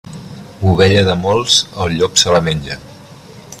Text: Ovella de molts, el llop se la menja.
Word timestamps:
Ovella 0.69 1.03
de 1.09 1.17
molts, 1.27 1.59
el 1.85 1.95
llop 1.99 2.19
se 2.25 2.35
la 2.37 2.43
menja. 2.51 2.81